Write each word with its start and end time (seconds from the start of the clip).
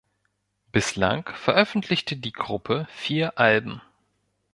Bislang 0.71 1.29
veröffentlichte 1.35 2.17
die 2.17 2.31
Gruppe 2.31 2.87
vier 2.89 3.37
Alben. 3.37 3.83